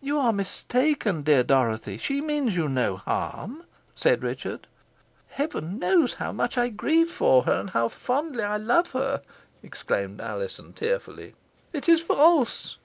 "You 0.00 0.20
are 0.20 0.32
mistaken, 0.32 1.22
dear 1.22 1.42
Dorothy. 1.42 1.98
She 1.98 2.20
means 2.20 2.54
you 2.56 2.68
no 2.68 2.98
harm," 2.98 3.64
said 3.96 4.22
Richard. 4.22 4.68
"Heaven 5.30 5.80
knows 5.80 6.14
how 6.14 6.30
much 6.30 6.56
I 6.56 6.68
grieve 6.68 7.10
for 7.10 7.42
her, 7.42 7.54
and 7.54 7.70
how 7.70 7.88
fondly 7.88 8.44
I 8.44 8.58
love 8.58 8.92
her!" 8.92 9.22
exclaimed 9.64 10.20
Alizon, 10.20 10.72
tearfully. 10.74 11.34
"It 11.72 11.88
is 11.88 12.00
false!" 12.00 12.74